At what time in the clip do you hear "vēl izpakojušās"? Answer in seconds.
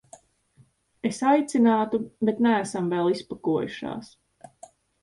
2.95-4.15